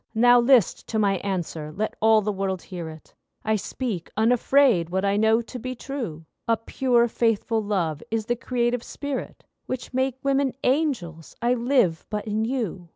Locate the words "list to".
0.39-0.97